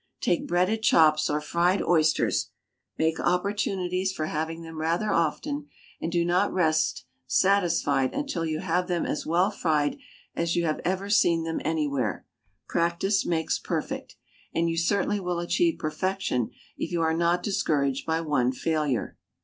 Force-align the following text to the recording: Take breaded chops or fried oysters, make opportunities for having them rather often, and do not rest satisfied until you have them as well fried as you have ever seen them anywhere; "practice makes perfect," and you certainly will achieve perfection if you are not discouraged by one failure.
Take 0.19 0.47
breaded 0.47 0.81
chops 0.81 1.29
or 1.29 1.39
fried 1.39 1.83
oysters, 1.83 2.49
make 2.97 3.19
opportunities 3.19 4.11
for 4.11 4.25
having 4.25 4.63
them 4.63 4.79
rather 4.79 5.13
often, 5.13 5.67
and 6.01 6.11
do 6.11 6.25
not 6.25 6.51
rest 6.51 7.05
satisfied 7.27 8.11
until 8.15 8.43
you 8.43 8.61
have 8.61 8.87
them 8.87 9.05
as 9.05 9.27
well 9.27 9.51
fried 9.51 9.99
as 10.35 10.55
you 10.55 10.65
have 10.65 10.81
ever 10.83 11.11
seen 11.11 11.43
them 11.43 11.61
anywhere; 11.63 12.25
"practice 12.67 13.27
makes 13.27 13.59
perfect," 13.59 14.15
and 14.55 14.71
you 14.71 14.75
certainly 14.75 15.19
will 15.19 15.37
achieve 15.37 15.77
perfection 15.77 16.49
if 16.79 16.91
you 16.91 17.03
are 17.03 17.13
not 17.15 17.43
discouraged 17.43 18.07
by 18.07 18.21
one 18.21 18.51
failure. 18.51 19.19